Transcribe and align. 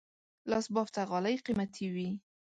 لاس 0.49 0.65
بافته 0.75 1.01
غالۍ 1.09 1.35
قیمتي 1.45 1.85
وي. 1.95 2.09